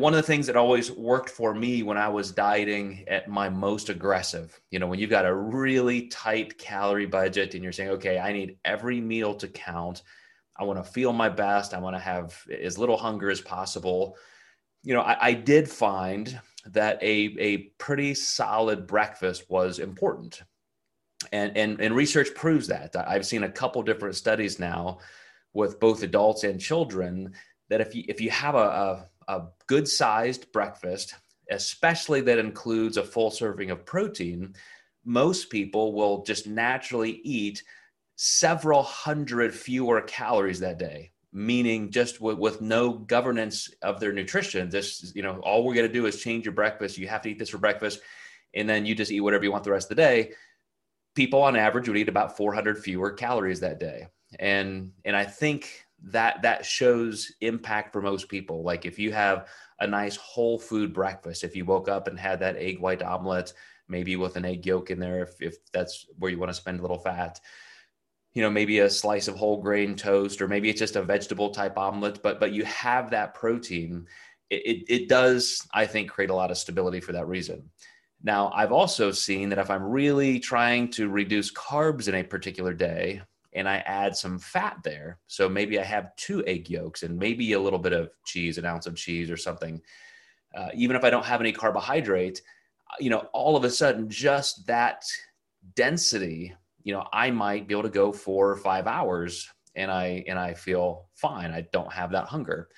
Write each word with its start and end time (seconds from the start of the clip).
one 0.00 0.14
of 0.14 0.16
the 0.16 0.26
things 0.26 0.46
that 0.46 0.56
always 0.56 0.90
worked 0.90 1.30
for 1.30 1.54
me 1.54 1.82
when 1.82 1.96
I 1.96 2.08
was 2.08 2.32
dieting 2.32 3.04
at 3.08 3.28
my 3.28 3.48
most 3.48 3.88
aggressive, 3.88 4.58
you 4.70 4.78
know, 4.78 4.86
when 4.86 4.98
you've 4.98 5.10
got 5.10 5.26
a 5.26 5.34
really 5.34 6.08
tight 6.08 6.58
calorie 6.58 7.06
budget 7.06 7.54
and 7.54 7.62
you're 7.62 7.72
saying, 7.72 7.90
okay, 7.90 8.18
I 8.18 8.32
need 8.32 8.56
every 8.64 9.00
meal 9.00 9.34
to 9.34 9.48
count. 9.48 10.02
I 10.58 10.64
want 10.64 10.82
to 10.82 10.90
feel 10.90 11.12
my 11.12 11.28
best. 11.28 11.74
I 11.74 11.78
want 11.78 11.96
to 11.96 12.00
have 12.00 12.40
as 12.62 12.78
little 12.78 12.96
hunger 12.96 13.30
as 13.30 13.40
possible. 13.40 14.16
You 14.82 14.94
know, 14.94 15.02
I, 15.02 15.28
I 15.28 15.32
did 15.32 15.68
find 15.68 16.40
that 16.66 17.02
a, 17.02 17.34
a 17.38 17.56
pretty 17.78 18.14
solid 18.14 18.86
breakfast 18.86 19.44
was 19.48 19.78
important. 19.78 20.42
And, 21.32 21.56
and, 21.56 21.80
and 21.80 21.94
research 21.94 22.34
proves 22.34 22.66
that. 22.68 22.96
I've 22.96 23.26
seen 23.26 23.44
a 23.44 23.50
couple 23.50 23.82
different 23.82 24.16
studies 24.16 24.58
now 24.58 24.98
with 25.52 25.80
both 25.80 26.02
adults 26.02 26.44
and 26.44 26.60
children 26.60 27.32
that 27.68 27.80
if 27.80 27.94
you 27.94 28.04
if 28.08 28.20
you 28.20 28.30
have 28.30 28.54
a, 28.54 28.58
a, 28.58 29.06
a 29.30 29.46
good 29.66 29.86
sized 29.86 30.50
breakfast, 30.52 31.14
especially 31.50 32.20
that 32.22 32.38
includes 32.38 32.96
a 32.96 33.04
full 33.04 33.30
serving 33.30 33.70
of 33.70 33.86
protein, 33.86 34.54
most 35.04 35.50
people 35.50 35.92
will 35.94 36.22
just 36.24 36.46
naturally 36.46 37.20
eat 37.24 37.62
several 38.16 38.82
hundred 38.82 39.54
fewer 39.54 40.00
calories 40.02 40.60
that 40.60 40.78
day 40.78 41.12
meaning 41.32 41.90
just 41.90 42.20
with, 42.20 42.38
with 42.38 42.60
no 42.60 42.92
governance 42.92 43.70
of 43.82 44.00
their 44.00 44.12
nutrition. 44.12 44.68
This 44.68 45.12
you 45.14 45.22
know 45.22 45.38
all 45.44 45.64
we're 45.64 45.74
going 45.74 45.86
to 45.86 45.92
do 45.92 46.06
is 46.06 46.20
change 46.20 46.44
your 46.44 46.54
breakfast. 46.54 46.98
You 46.98 47.06
have 47.06 47.22
to 47.22 47.30
eat 47.30 47.38
this 47.38 47.50
for 47.50 47.58
breakfast 47.58 48.00
and 48.54 48.68
then 48.68 48.84
you 48.84 48.94
just 48.94 49.12
eat 49.12 49.20
whatever 49.20 49.44
you 49.44 49.52
want 49.52 49.64
the 49.64 49.70
rest 49.70 49.90
of 49.90 49.96
the 49.96 50.02
day. 50.02 50.32
People 51.14 51.42
on 51.42 51.56
average 51.56 51.88
would 51.88 51.96
eat 51.96 52.08
about 52.08 52.36
400 52.36 52.78
fewer 52.78 53.12
calories 53.12 53.60
that 53.60 53.78
day. 53.78 54.06
And 54.38 54.92
and 55.04 55.16
i 55.16 55.24
think 55.24 55.86
that 56.04 56.42
that 56.42 56.64
shows 56.64 57.32
impact 57.40 57.92
for 57.92 58.00
most 58.00 58.28
people. 58.28 58.62
Like 58.62 58.86
if 58.86 58.98
you 58.98 59.12
have 59.12 59.48
a 59.80 59.86
nice 59.86 60.16
whole 60.16 60.58
food 60.58 60.92
breakfast 60.92 61.42
if 61.42 61.56
you 61.56 61.64
woke 61.64 61.88
up 61.88 62.06
and 62.06 62.18
had 62.18 62.40
that 62.40 62.56
egg 62.56 62.78
white 62.78 63.02
omelet 63.02 63.52
maybe 63.88 64.14
with 64.14 64.36
an 64.36 64.44
egg 64.44 64.64
yolk 64.64 64.90
in 64.90 65.00
there 65.00 65.22
if, 65.22 65.40
if 65.40 65.56
that's 65.72 66.06
where 66.18 66.30
you 66.30 66.38
want 66.38 66.50
to 66.50 66.54
spend 66.54 66.78
a 66.78 66.82
little 66.82 66.98
fat 66.98 67.40
you 68.34 68.42
know 68.42 68.50
maybe 68.50 68.78
a 68.80 68.90
slice 68.90 69.26
of 69.26 69.36
whole 69.36 69.60
grain 69.60 69.96
toast 69.96 70.40
or 70.40 70.48
maybe 70.48 70.70
it's 70.70 70.78
just 70.78 70.96
a 70.96 71.02
vegetable 71.02 71.50
type 71.50 71.76
omelet 71.76 72.22
but 72.22 72.38
but 72.38 72.52
you 72.52 72.64
have 72.64 73.10
that 73.10 73.34
protein 73.34 74.06
it, 74.50 74.62
it, 74.66 74.84
it 74.88 75.08
does 75.08 75.66
i 75.72 75.86
think 75.86 76.10
create 76.10 76.30
a 76.30 76.34
lot 76.34 76.50
of 76.50 76.58
stability 76.58 77.00
for 77.00 77.12
that 77.12 77.26
reason. 77.26 77.70
Now 78.22 78.52
i've 78.54 78.72
also 78.72 79.10
seen 79.10 79.48
that 79.48 79.58
if 79.58 79.70
i'm 79.70 79.82
really 79.82 80.38
trying 80.38 80.90
to 80.90 81.08
reduce 81.08 81.50
carbs 81.52 82.06
in 82.06 82.14
a 82.14 82.22
particular 82.22 82.74
day 82.74 83.22
and 83.52 83.68
I 83.68 83.78
add 83.78 84.16
some 84.16 84.38
fat 84.38 84.78
there. 84.84 85.18
So 85.26 85.48
maybe 85.48 85.78
I 85.78 85.84
have 85.84 86.14
two 86.16 86.44
egg 86.46 86.70
yolks 86.70 87.02
and 87.02 87.18
maybe 87.18 87.52
a 87.52 87.60
little 87.60 87.78
bit 87.78 87.92
of 87.92 88.10
cheese, 88.24 88.58
an 88.58 88.64
ounce 88.64 88.86
of 88.86 88.96
cheese 88.96 89.30
or 89.30 89.36
something. 89.36 89.80
Uh, 90.54 90.68
even 90.74 90.96
if 90.96 91.04
I 91.04 91.10
don't 91.10 91.24
have 91.24 91.40
any 91.40 91.52
carbohydrate, 91.52 92.42
you 92.98 93.10
know, 93.10 93.28
all 93.32 93.56
of 93.56 93.64
a 93.64 93.70
sudden, 93.70 94.08
just 94.08 94.66
that 94.66 95.04
density, 95.74 96.54
you 96.82 96.92
know, 96.92 97.06
I 97.12 97.30
might 97.30 97.68
be 97.68 97.74
able 97.74 97.84
to 97.84 97.90
go 97.90 98.12
four 98.12 98.50
or 98.50 98.56
five 98.56 98.86
hours 98.86 99.48
and 99.74 99.90
I 99.90 100.24
and 100.26 100.38
I 100.38 100.54
feel 100.54 101.08
fine. 101.14 101.52
I 101.52 101.66
don't 101.72 101.92
have 101.92 102.10
that 102.12 102.26
hunger. 102.26 102.68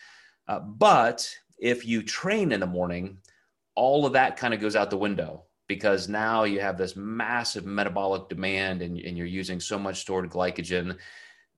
Uh, 0.49 0.61
but 0.61 1.29
if 1.59 1.87
you 1.87 2.03
train 2.03 2.53
in 2.53 2.61
the 2.61 2.67
morning, 2.67 3.19
all 3.75 4.05
of 4.05 4.13
that 4.15 4.37
kind 4.37 4.53
of 4.53 4.61
goes 4.61 4.77
out 4.77 4.91
the 4.91 4.99
window 4.99 5.45
because 5.75 6.07
now 6.07 6.45
you 6.45 6.61
have 6.61 6.77
this 6.77 6.97
massive 6.97 7.65
metabolic 7.65 8.29
demand 8.29 8.83
and, 8.83 8.99
and 8.99 9.17
you're 9.17 9.27
using 9.27 9.59
so 9.59 9.79
much 9.79 10.03
stored 10.03 10.29
glycogen 10.29 10.99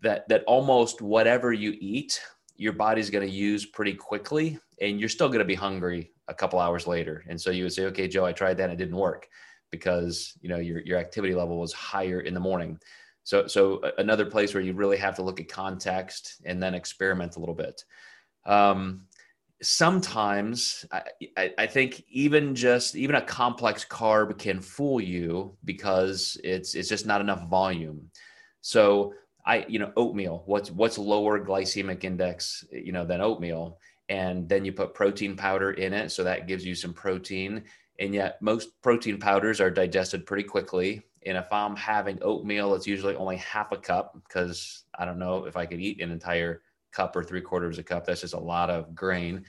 that 0.00 0.28
that 0.28 0.44
almost 0.44 1.02
whatever 1.02 1.52
you 1.52 1.74
eat 1.80 2.20
your 2.54 2.72
body's 2.72 3.10
going 3.10 3.26
to 3.26 3.34
use 3.34 3.66
pretty 3.66 3.92
quickly 3.92 4.56
and 4.80 5.00
you're 5.00 5.08
still 5.08 5.26
going 5.26 5.40
to 5.40 5.44
be 5.44 5.56
hungry 5.56 6.12
a 6.28 6.34
couple 6.34 6.60
hours 6.60 6.86
later. 6.86 7.24
And 7.28 7.40
so 7.40 7.50
you 7.50 7.64
would 7.64 7.72
say 7.72 7.86
okay 7.86 8.06
joe 8.06 8.24
i 8.24 8.32
tried 8.32 8.56
that 8.58 8.70
and 8.70 8.74
it 8.74 8.76
didn't 8.84 8.96
work 8.96 9.26
because 9.72 10.38
you 10.40 10.48
know 10.48 10.58
your, 10.58 10.78
your 10.82 10.98
activity 10.98 11.34
level 11.34 11.58
was 11.58 11.72
higher 11.72 12.20
in 12.20 12.34
the 12.34 12.46
morning. 12.48 12.78
So 13.24 13.48
so 13.48 13.82
another 13.98 14.26
place 14.26 14.54
where 14.54 14.62
you 14.62 14.74
really 14.74 14.98
have 14.98 15.16
to 15.16 15.22
look 15.22 15.40
at 15.40 15.48
context 15.48 16.40
and 16.44 16.62
then 16.62 16.74
experiment 16.74 17.34
a 17.34 17.40
little 17.40 17.56
bit. 17.66 17.82
Um, 18.46 19.06
sometimes 19.62 20.84
I, 21.36 21.52
I, 21.58 21.66
think 21.66 22.04
even 22.08 22.54
just 22.54 22.96
even 22.96 23.16
a 23.16 23.22
complex 23.22 23.84
carb 23.84 24.38
can 24.38 24.60
fool 24.60 25.00
you 25.00 25.56
because 25.64 26.38
it's 26.42 26.74
it's 26.74 26.88
just 26.88 27.06
not 27.06 27.20
enough 27.20 27.48
volume. 27.48 28.10
So 28.60 29.14
I 29.46 29.64
you 29.68 29.78
know 29.78 29.92
oatmeal 29.96 30.42
what's 30.46 30.70
what's 30.70 30.98
lower 30.98 31.38
glycemic 31.38 32.04
index 32.04 32.64
you 32.72 32.92
know 32.92 33.04
than 33.04 33.20
oatmeal? 33.20 33.78
And 34.08 34.48
then 34.48 34.64
you 34.64 34.72
put 34.72 34.92
protein 34.92 35.34
powder 35.36 35.70
in 35.72 35.94
it 35.94 36.10
so 36.10 36.24
that 36.24 36.46
gives 36.46 36.64
you 36.64 36.74
some 36.74 36.92
protein. 36.92 37.64
And 37.98 38.12
yet 38.12 38.42
most 38.42 38.80
protein 38.82 39.18
powders 39.18 39.60
are 39.60 39.70
digested 39.70 40.26
pretty 40.26 40.44
quickly. 40.44 41.02
And 41.24 41.38
if 41.38 41.50
I'm 41.52 41.76
having 41.76 42.18
oatmeal 42.22 42.74
it's 42.74 42.86
usually 42.86 43.16
only 43.16 43.36
half 43.36 43.72
a 43.72 43.78
cup 43.78 44.18
because 44.24 44.84
I 44.98 45.04
don't 45.04 45.18
know 45.18 45.46
if 45.46 45.56
I 45.56 45.64
could 45.64 45.80
eat 45.80 46.00
an 46.00 46.10
entire 46.10 46.62
cup 46.94 47.16
or 47.16 47.24
three 47.24 47.40
quarters 47.40 47.78
of 47.78 47.84
a 47.84 47.88
cup. 47.88 48.06
That's 48.06 48.20
just 48.20 48.34
a 48.34 48.40
lot 48.40 48.70
of 48.70 48.94
grain. 48.94 49.44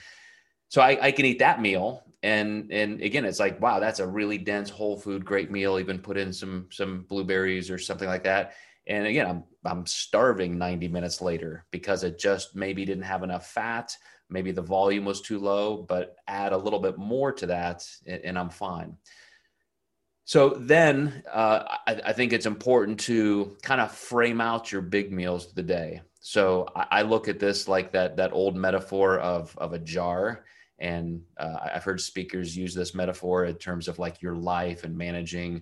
So 0.69 0.81
I, 0.81 0.97
I 1.01 1.11
can 1.11 1.25
eat 1.25 1.39
that 1.39 1.61
meal. 1.61 2.03
And 2.23 2.71
and 2.71 3.01
again, 3.01 3.25
it's 3.25 3.39
like, 3.39 3.61
wow, 3.61 3.79
that's 3.79 3.99
a 3.99 4.07
really 4.07 4.37
dense 4.37 4.69
whole 4.69 4.97
food, 4.97 5.23
great 5.23 5.51
meal. 5.51 5.79
Even 5.79 5.99
put 5.99 6.17
in 6.17 6.33
some 6.33 6.67
some 6.71 7.05
blueberries 7.07 7.69
or 7.69 7.77
something 7.77 8.07
like 8.07 8.23
that. 8.23 8.53
And 8.87 9.05
again, 9.05 9.27
I'm 9.27 9.43
I'm 9.63 9.85
starving 9.85 10.57
90 10.57 10.87
minutes 10.87 11.21
later 11.21 11.65
because 11.71 12.03
it 12.03 12.19
just 12.19 12.55
maybe 12.55 12.83
didn't 12.85 13.03
have 13.03 13.23
enough 13.23 13.51
fat. 13.51 13.95
Maybe 14.29 14.51
the 14.51 14.61
volume 14.61 15.05
was 15.05 15.21
too 15.21 15.37
low, 15.37 15.85
but 15.87 16.15
add 16.27 16.51
a 16.51 16.57
little 16.57 16.79
bit 16.79 16.97
more 16.97 17.31
to 17.33 17.45
that, 17.45 17.87
and, 18.07 18.21
and 18.25 18.39
I'm 18.39 18.49
fine. 18.49 18.97
So 20.25 20.49
then 20.49 21.23
uh, 21.31 21.77
I, 21.85 22.01
I, 22.07 22.13
think 22.13 22.33
it's 22.33 22.47
important 22.47 22.99
to 23.01 23.55
kind 23.61 23.79
of 23.79 23.91
frame 23.91 24.41
out 24.41 24.71
your 24.71 24.81
big 24.81 25.11
meals 25.11 25.45
of 25.45 25.53
the 25.53 25.61
day. 25.61 26.01
So 26.27 26.67
I, 26.75 26.87
I, 26.89 27.01
look 27.03 27.27
at 27.27 27.39
this 27.39 27.67
like 27.67 27.91
that 27.91 28.17
that 28.17 28.33
old 28.33 28.55
metaphor 28.57 29.19
of 29.19 29.55
of 29.59 29.73
a 29.73 29.79
jar, 29.79 30.45
and 30.79 31.21
uh, 31.37 31.69
I've 31.75 31.83
heard 31.83 32.01
speakers 32.01 32.57
use 32.57 32.73
this 32.73 32.95
metaphor 32.95 33.45
in 33.45 33.57
terms 33.57 33.87
of 33.87 33.99
like 33.99 34.23
your 34.23 34.35
life 34.35 34.83
and 34.85 34.97
managing, 34.97 35.61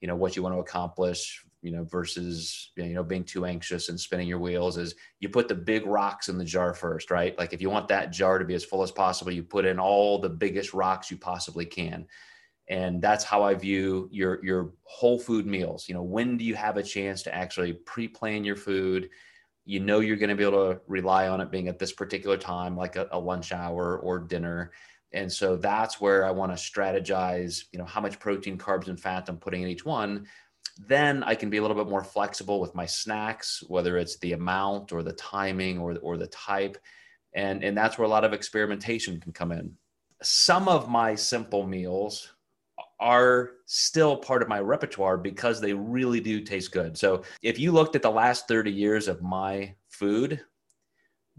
you 0.00 0.06
know, 0.06 0.14
what 0.14 0.36
you 0.36 0.44
want 0.44 0.54
to 0.54 0.60
accomplish, 0.60 1.44
you 1.60 1.72
know, 1.72 1.82
versus 1.82 2.70
you 2.76 2.94
know 2.94 3.02
being 3.02 3.24
too 3.24 3.46
anxious 3.46 3.88
and 3.88 3.98
spinning 3.98 4.28
your 4.28 4.38
wheels. 4.38 4.76
Is 4.76 4.94
you 5.18 5.28
put 5.28 5.48
the 5.48 5.56
big 5.56 5.84
rocks 5.86 6.28
in 6.28 6.38
the 6.38 6.44
jar 6.44 6.72
first, 6.72 7.10
right? 7.10 7.36
Like 7.36 7.52
if 7.52 7.60
you 7.60 7.68
want 7.68 7.88
that 7.88 8.12
jar 8.12 8.38
to 8.38 8.44
be 8.44 8.54
as 8.54 8.64
full 8.64 8.84
as 8.84 8.92
possible, 8.92 9.32
you 9.32 9.42
put 9.42 9.64
in 9.64 9.80
all 9.80 10.20
the 10.20 10.28
biggest 10.28 10.72
rocks 10.72 11.10
you 11.10 11.16
possibly 11.16 11.66
can 11.66 12.06
and 12.68 13.00
that's 13.00 13.22
how 13.22 13.44
i 13.44 13.54
view 13.54 14.08
your 14.10 14.44
your 14.44 14.72
whole 14.82 15.20
food 15.20 15.46
meals 15.46 15.88
you 15.88 15.94
know 15.94 16.02
when 16.02 16.36
do 16.36 16.44
you 16.44 16.56
have 16.56 16.76
a 16.76 16.82
chance 16.82 17.22
to 17.22 17.32
actually 17.32 17.72
pre-plan 17.72 18.42
your 18.42 18.56
food 18.56 19.08
you 19.66 19.80
know 19.80 19.98
you're 19.98 20.16
going 20.16 20.30
to 20.30 20.36
be 20.36 20.44
able 20.44 20.72
to 20.72 20.80
rely 20.86 21.28
on 21.28 21.40
it 21.40 21.50
being 21.50 21.68
at 21.68 21.78
this 21.78 21.92
particular 21.92 22.36
time 22.36 22.76
like 22.76 22.94
a, 22.96 23.08
a 23.10 23.18
lunch 23.18 23.52
hour 23.52 23.98
or 23.98 24.20
dinner. 24.20 24.70
And 25.12 25.30
so 25.30 25.56
that's 25.56 26.00
where 26.00 26.24
i 26.24 26.30
want 26.30 26.56
to 26.56 26.62
strategize 26.62 27.64
you 27.72 27.78
know 27.78 27.84
how 27.84 28.00
much 28.00 28.18
protein 28.18 28.56
carbs 28.56 28.88
and 28.88 28.98
fat 28.98 29.28
i'm 29.28 29.36
putting 29.36 29.62
in 29.62 29.68
each 29.68 29.84
one. 29.84 30.26
Then 30.78 31.22
i 31.24 31.34
can 31.34 31.50
be 31.50 31.56
a 31.56 31.62
little 31.62 31.76
bit 31.76 31.90
more 31.90 32.04
flexible 32.04 32.60
with 32.60 32.74
my 32.74 32.86
snacks 32.86 33.62
whether 33.66 33.98
it's 33.98 34.18
the 34.18 34.32
amount 34.32 34.92
or 34.92 35.02
the 35.02 35.12
timing 35.12 35.78
or, 35.78 35.96
or 35.98 36.16
the 36.16 36.28
type. 36.28 36.78
And 37.34 37.62
and 37.64 37.76
that's 37.76 37.98
where 37.98 38.06
a 38.06 38.10
lot 38.10 38.24
of 38.24 38.32
experimentation 38.32 39.20
can 39.20 39.32
come 39.32 39.52
in. 39.52 39.74
Some 40.22 40.68
of 40.68 40.88
my 40.88 41.14
simple 41.14 41.66
meals 41.66 42.32
are 42.98 43.50
still 43.66 44.16
part 44.16 44.42
of 44.42 44.48
my 44.48 44.60
repertoire 44.60 45.18
because 45.18 45.60
they 45.60 45.74
really 45.74 46.20
do 46.20 46.40
taste 46.40 46.72
good. 46.72 46.96
So 46.96 47.22
if 47.42 47.58
you 47.58 47.72
looked 47.72 47.94
at 47.94 48.02
the 48.02 48.10
last 48.10 48.48
30 48.48 48.72
years 48.72 49.08
of 49.08 49.22
my 49.22 49.74
food, 49.88 50.40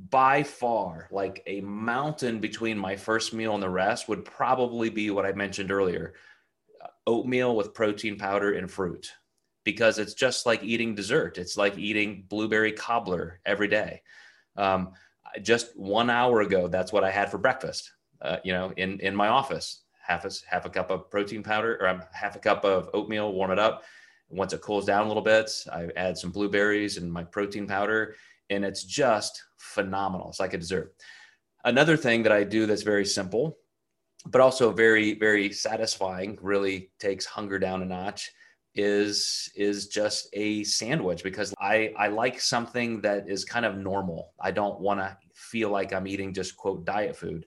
by 0.09 0.43
far, 0.43 1.07
like 1.11 1.41
a 1.47 1.61
mountain 1.61 2.39
between 2.39 2.77
my 2.77 2.95
first 2.95 3.33
meal 3.33 3.55
and 3.55 3.63
the 3.63 3.69
rest 3.69 4.07
would 4.07 4.23
probably 4.23 4.89
be 4.89 5.09
what 5.09 5.25
I 5.25 5.31
mentioned 5.31 5.71
earlier 5.71 6.13
oatmeal 7.07 7.55
with 7.55 7.73
protein 7.73 8.17
powder 8.17 8.53
and 8.53 8.69
fruit 8.69 9.11
because 9.63 9.97
it's 9.97 10.13
just 10.13 10.45
like 10.45 10.63
eating 10.63 10.93
dessert. 10.93 11.37
It's 11.37 11.57
like 11.57 11.77
eating 11.77 12.25
blueberry 12.27 12.73
cobbler 12.73 13.39
every 13.45 13.67
day. 13.67 14.01
Um, 14.55 14.91
just 15.41 15.77
one 15.77 16.09
hour 16.09 16.41
ago, 16.41 16.67
that's 16.67 16.93
what 16.93 17.03
I 17.03 17.11
had 17.11 17.31
for 17.31 17.37
breakfast. 17.37 17.91
Uh, 18.21 18.37
you 18.43 18.51
know, 18.51 18.71
in 18.77 18.99
in 18.99 19.15
my 19.15 19.27
office, 19.27 19.83
half 20.07 20.25
a 20.25 20.31
half 20.49 20.65
a 20.65 20.69
cup 20.69 20.89
of 20.89 21.11
protein 21.11 21.43
powder 21.43 21.77
or 21.81 21.87
um, 21.87 22.01
half 22.13 22.35
a 22.35 22.39
cup 22.39 22.63
of 22.63 22.89
oatmeal, 22.93 23.33
warm 23.33 23.51
it 23.51 23.59
up. 23.59 23.83
Once 24.29 24.53
it 24.53 24.61
cools 24.61 24.85
down 24.85 25.05
a 25.05 25.07
little 25.07 25.23
bit, 25.23 25.49
I 25.71 25.87
add 25.95 26.17
some 26.17 26.31
blueberries 26.31 26.97
and 26.97 27.11
my 27.11 27.23
protein 27.23 27.67
powder, 27.67 28.15
and 28.49 28.63
it's 28.65 28.83
just 28.83 29.43
phenomenal. 29.57 30.29
It's 30.29 30.39
like 30.39 30.53
a 30.53 30.57
dessert. 30.57 30.95
Another 31.65 31.97
thing 31.97 32.23
that 32.23 32.31
I 32.31 32.43
do 32.43 32.65
that's 32.65 32.83
very 32.83 33.05
simple, 33.05 33.57
but 34.25 34.41
also 34.41 34.71
very 34.71 35.13
very 35.13 35.51
satisfying, 35.51 36.37
really 36.41 36.91
takes 36.99 37.25
hunger 37.25 37.59
down 37.59 37.81
a 37.81 37.85
notch 37.85 38.31
is 38.75 39.51
is 39.55 39.87
just 39.87 40.29
a 40.33 40.63
sandwich 40.63 41.23
because 41.23 41.53
I 41.59 41.93
I 41.97 42.07
like 42.07 42.39
something 42.39 43.01
that 43.01 43.27
is 43.27 43.43
kind 43.43 43.65
of 43.65 43.77
normal. 43.77 44.33
I 44.39 44.51
don't 44.51 44.79
want 44.79 44.99
to 44.99 45.17
feel 45.33 45.69
like 45.69 45.93
I'm 45.93 46.07
eating 46.07 46.33
just 46.33 46.55
quote 46.55 46.85
diet 46.85 47.15
food. 47.15 47.45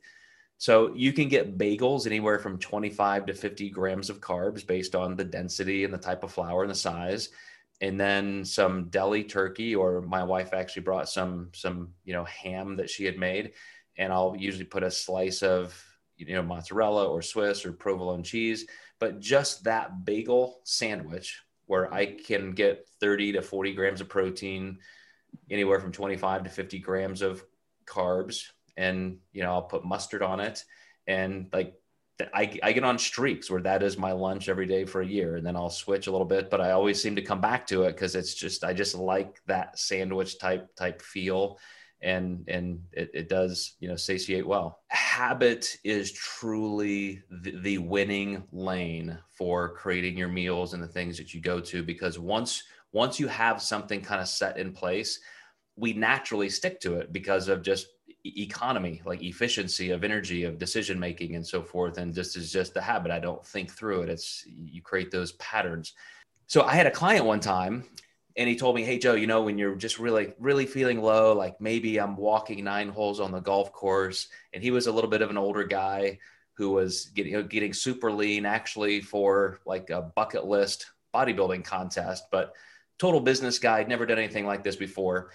So 0.60 0.92
you 0.94 1.14
can 1.14 1.30
get 1.30 1.56
bagels 1.56 2.04
anywhere 2.04 2.38
from 2.38 2.58
25 2.58 3.24
to 3.24 3.32
50 3.32 3.70
grams 3.70 4.10
of 4.10 4.20
carbs 4.20 4.64
based 4.64 4.94
on 4.94 5.16
the 5.16 5.24
density 5.24 5.84
and 5.84 5.94
the 5.94 5.96
type 5.96 6.22
of 6.22 6.32
flour 6.32 6.60
and 6.60 6.70
the 6.70 6.74
size. 6.74 7.30
And 7.80 7.98
then 7.98 8.44
some 8.44 8.90
deli 8.90 9.24
turkey, 9.24 9.74
or 9.74 10.02
my 10.02 10.22
wife 10.22 10.52
actually 10.52 10.82
brought 10.82 11.08
some 11.08 11.48
some 11.54 11.94
you 12.04 12.12
know 12.12 12.24
ham 12.24 12.76
that 12.76 12.90
she 12.90 13.06
had 13.06 13.16
made, 13.16 13.52
and 13.96 14.12
I'll 14.12 14.36
usually 14.36 14.66
put 14.66 14.82
a 14.82 14.90
slice 14.90 15.42
of 15.42 15.82
you 16.18 16.34
know 16.34 16.42
mozzarella 16.42 17.08
or 17.08 17.22
Swiss 17.22 17.64
or 17.64 17.72
provolone 17.72 18.22
cheese. 18.22 18.66
But 18.98 19.18
just 19.18 19.64
that 19.64 20.04
bagel 20.04 20.60
sandwich, 20.64 21.40
where 21.64 21.90
I 21.90 22.04
can 22.04 22.52
get 22.52 22.86
30 23.00 23.32
to 23.32 23.40
40 23.40 23.72
grams 23.72 24.02
of 24.02 24.10
protein, 24.10 24.80
anywhere 25.50 25.80
from 25.80 25.92
25 25.92 26.44
to 26.44 26.50
50 26.50 26.78
grams 26.80 27.22
of 27.22 27.42
carbs, 27.86 28.50
and 28.76 29.18
you 29.32 29.42
know 29.42 29.52
I'll 29.52 29.62
put 29.62 29.84
mustard 29.84 30.22
on 30.22 30.40
it, 30.40 30.64
and 31.06 31.48
like 31.52 31.74
I, 32.34 32.58
I 32.62 32.72
get 32.72 32.84
on 32.84 32.98
streaks 32.98 33.50
where 33.50 33.62
that 33.62 33.82
is 33.82 33.96
my 33.96 34.12
lunch 34.12 34.48
every 34.48 34.66
day 34.66 34.84
for 34.84 35.00
a 35.00 35.06
year, 35.06 35.36
and 35.36 35.46
then 35.46 35.56
I'll 35.56 35.70
switch 35.70 36.06
a 36.06 36.10
little 36.10 36.26
bit, 36.26 36.50
but 36.50 36.60
I 36.60 36.72
always 36.72 37.00
seem 37.02 37.16
to 37.16 37.22
come 37.22 37.40
back 37.40 37.66
to 37.68 37.84
it 37.84 37.92
because 37.92 38.14
it's 38.14 38.34
just 38.34 38.64
I 38.64 38.72
just 38.72 38.94
like 38.94 39.40
that 39.46 39.78
sandwich 39.78 40.38
type 40.38 40.74
type 40.76 41.02
feel, 41.02 41.58
and 42.02 42.44
and 42.48 42.80
it, 42.92 43.10
it 43.14 43.28
does 43.28 43.76
you 43.80 43.88
know 43.88 43.96
satiate 43.96 44.46
well. 44.46 44.80
Habit 44.88 45.76
is 45.84 46.12
truly 46.12 47.22
the, 47.30 47.52
the 47.60 47.78
winning 47.78 48.42
lane 48.52 49.18
for 49.28 49.74
creating 49.74 50.16
your 50.16 50.28
meals 50.28 50.74
and 50.74 50.82
the 50.82 50.88
things 50.88 51.16
that 51.18 51.34
you 51.34 51.40
go 51.40 51.60
to 51.60 51.82
because 51.82 52.18
once 52.18 52.64
once 52.92 53.20
you 53.20 53.28
have 53.28 53.62
something 53.62 54.02
kind 54.02 54.20
of 54.20 54.28
set 54.28 54.58
in 54.58 54.72
place, 54.72 55.20
we 55.76 55.92
naturally 55.92 56.48
stick 56.48 56.80
to 56.80 56.96
it 56.96 57.12
because 57.12 57.48
of 57.48 57.62
just 57.62 57.86
economy, 58.24 59.02
like 59.04 59.22
efficiency 59.22 59.90
of 59.90 60.04
energy, 60.04 60.44
of 60.44 60.58
decision 60.58 60.98
making, 60.98 61.36
and 61.36 61.46
so 61.46 61.62
forth. 61.62 61.98
And 61.98 62.14
this 62.14 62.36
is 62.36 62.52
just 62.52 62.74
the 62.74 62.80
habit. 62.80 63.10
I 63.10 63.18
don't 63.18 63.44
think 63.44 63.70
through 63.70 64.02
it. 64.02 64.08
It's 64.08 64.44
you 64.46 64.82
create 64.82 65.10
those 65.10 65.32
patterns. 65.32 65.94
So 66.46 66.62
I 66.62 66.74
had 66.74 66.86
a 66.86 66.90
client 66.90 67.24
one 67.24 67.40
time 67.40 67.84
and 68.36 68.48
he 68.48 68.56
told 68.56 68.74
me, 68.74 68.82
Hey, 68.82 68.98
Joe, 68.98 69.14
you 69.14 69.26
know, 69.26 69.42
when 69.42 69.58
you're 69.58 69.74
just 69.74 69.98
really, 69.98 70.34
really 70.38 70.66
feeling 70.66 71.00
low, 71.00 71.32
like 71.34 71.60
maybe 71.60 71.98
I'm 71.98 72.16
walking 72.16 72.64
nine 72.64 72.88
holes 72.88 73.20
on 73.20 73.32
the 73.32 73.40
golf 73.40 73.72
course. 73.72 74.28
And 74.52 74.62
he 74.62 74.70
was 74.70 74.86
a 74.86 74.92
little 74.92 75.10
bit 75.10 75.22
of 75.22 75.30
an 75.30 75.38
older 75.38 75.64
guy 75.64 76.18
who 76.54 76.70
was 76.70 77.06
getting, 77.14 77.32
you 77.32 77.38
know, 77.38 77.44
getting 77.44 77.72
super 77.72 78.12
lean 78.12 78.44
actually 78.44 79.00
for 79.00 79.60
like 79.64 79.90
a 79.90 80.02
bucket 80.02 80.44
list 80.44 80.86
bodybuilding 81.14 81.64
contest, 81.64 82.24
but 82.30 82.54
total 82.98 83.20
business 83.20 83.58
guy, 83.58 83.82
never 83.84 84.06
done 84.06 84.18
anything 84.18 84.46
like 84.46 84.62
this 84.62 84.76
before 84.76 85.30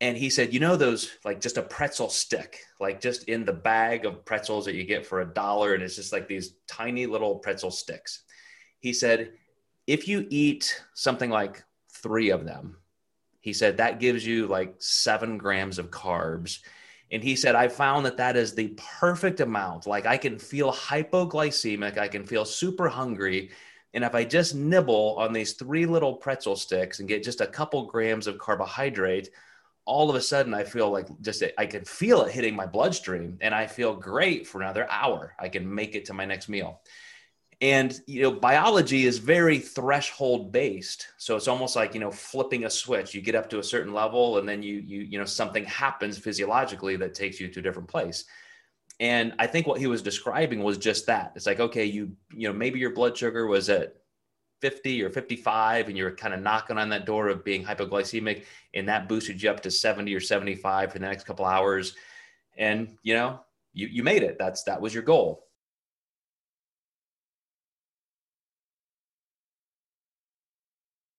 and 0.00 0.16
he 0.16 0.30
said, 0.30 0.54
you 0.54 0.60
know, 0.60 0.76
those 0.76 1.10
like 1.24 1.40
just 1.40 1.58
a 1.58 1.62
pretzel 1.62 2.08
stick, 2.08 2.60
like 2.80 3.00
just 3.00 3.24
in 3.24 3.44
the 3.44 3.52
bag 3.52 4.06
of 4.06 4.24
pretzels 4.24 4.64
that 4.64 4.74
you 4.74 4.84
get 4.84 5.04
for 5.04 5.20
a 5.20 5.34
dollar. 5.34 5.74
And 5.74 5.82
it's 5.82 5.96
just 5.96 6.12
like 6.12 6.26
these 6.26 6.54
tiny 6.66 7.06
little 7.06 7.36
pretzel 7.36 7.70
sticks. 7.70 8.22
He 8.78 8.94
said, 8.94 9.32
if 9.86 10.08
you 10.08 10.26
eat 10.30 10.82
something 10.94 11.28
like 11.28 11.62
three 11.92 12.30
of 12.30 12.46
them, 12.46 12.76
he 13.40 13.52
said 13.52 13.76
that 13.76 14.00
gives 14.00 14.26
you 14.26 14.46
like 14.46 14.74
seven 14.78 15.36
grams 15.36 15.78
of 15.78 15.90
carbs. 15.90 16.60
And 17.12 17.22
he 17.22 17.36
said, 17.36 17.54
I 17.54 17.68
found 17.68 18.06
that 18.06 18.18
that 18.18 18.36
is 18.36 18.54
the 18.54 18.74
perfect 19.00 19.40
amount. 19.40 19.86
Like 19.86 20.06
I 20.06 20.16
can 20.16 20.38
feel 20.38 20.72
hypoglycemic, 20.72 21.98
I 21.98 22.08
can 22.08 22.24
feel 22.24 22.46
super 22.46 22.88
hungry. 22.88 23.50
And 23.92 24.04
if 24.04 24.14
I 24.14 24.24
just 24.24 24.54
nibble 24.54 25.16
on 25.18 25.32
these 25.32 25.54
three 25.54 25.84
little 25.84 26.14
pretzel 26.14 26.56
sticks 26.56 27.00
and 27.00 27.08
get 27.08 27.24
just 27.24 27.40
a 27.40 27.46
couple 27.46 27.86
grams 27.86 28.26
of 28.26 28.38
carbohydrate, 28.38 29.28
all 29.90 30.08
of 30.08 30.14
a 30.14 30.20
sudden 30.20 30.54
I 30.54 30.62
feel 30.62 30.88
like 30.88 31.08
just 31.20 31.42
I 31.58 31.66
can 31.66 31.84
feel 31.84 32.22
it 32.22 32.30
hitting 32.30 32.54
my 32.54 32.64
bloodstream 32.64 33.38
and 33.40 33.52
I 33.52 33.66
feel 33.66 33.92
great 33.96 34.46
for 34.46 34.62
another 34.62 34.86
hour. 34.88 35.34
I 35.36 35.48
can 35.48 35.74
make 35.74 35.96
it 35.96 36.04
to 36.04 36.14
my 36.14 36.24
next 36.24 36.48
meal. 36.48 36.80
And 37.60 38.00
you 38.06 38.22
know, 38.22 38.30
biology 38.30 39.04
is 39.04 39.18
very 39.18 39.58
threshold 39.58 40.52
based. 40.52 41.08
So 41.18 41.34
it's 41.34 41.48
almost 41.48 41.74
like, 41.74 41.92
you 41.92 42.00
know, 42.00 42.12
flipping 42.12 42.66
a 42.66 42.70
switch. 42.70 43.14
You 43.14 43.20
get 43.20 43.34
up 43.34 43.50
to 43.50 43.58
a 43.58 43.64
certain 43.64 43.92
level 43.92 44.38
and 44.38 44.48
then 44.48 44.62
you 44.62 44.76
you 44.76 45.00
you 45.00 45.18
know 45.18 45.24
something 45.24 45.64
happens 45.64 46.18
physiologically 46.18 46.94
that 46.96 47.14
takes 47.14 47.40
you 47.40 47.48
to 47.48 47.58
a 47.58 47.62
different 47.62 47.88
place. 47.88 48.26
And 49.00 49.34
I 49.40 49.48
think 49.48 49.66
what 49.66 49.80
he 49.80 49.88
was 49.88 50.02
describing 50.02 50.62
was 50.62 50.78
just 50.78 51.06
that. 51.06 51.32
It's 51.34 51.46
like, 51.46 51.58
okay, 51.58 51.84
you 51.84 52.12
you 52.32 52.46
know, 52.46 52.54
maybe 52.54 52.78
your 52.78 52.94
blood 52.94 53.18
sugar 53.18 53.48
was 53.48 53.68
at 53.68 53.96
50 54.60 55.02
or 55.02 55.10
55 55.10 55.88
and 55.88 55.96
you're 55.96 56.10
kind 56.10 56.34
of 56.34 56.40
knocking 56.40 56.78
on 56.78 56.88
that 56.90 57.06
door 57.06 57.28
of 57.28 57.44
being 57.44 57.64
hypoglycemic 57.64 58.44
and 58.74 58.88
that 58.88 59.08
boosted 59.08 59.42
you 59.42 59.50
up 59.50 59.60
to 59.60 59.70
70 59.70 60.14
or 60.14 60.20
75 60.20 60.92
for 60.92 60.98
the 60.98 61.06
next 61.06 61.24
couple 61.24 61.44
hours. 61.44 61.96
And 62.56 62.96
you 63.02 63.14
know 63.14 63.40
you, 63.72 63.86
you 63.86 64.02
made 64.02 64.22
it. 64.22 64.36
That's 64.38 64.62
that 64.64 64.80
was 64.80 64.92
your 64.94 65.02
goal 65.02 65.46